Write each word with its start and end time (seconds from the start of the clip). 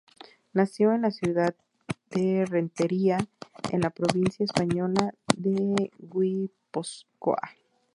Nació 0.53 0.93
en 0.93 1.03
la 1.03 1.11
ciudad 1.11 1.53
de 2.09 2.43
Rentería 2.47 3.19
en 3.71 3.81
la 3.81 3.91
provincia 3.91 4.43
española 4.43 5.13
de 5.37 5.91
Guipúzcoa. 5.99 7.51